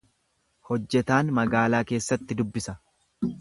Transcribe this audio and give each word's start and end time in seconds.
Hojjetaan 0.69 1.29
magaalaa 1.41 1.83
keessatti 1.93 2.39
dubbisa. 2.41 2.77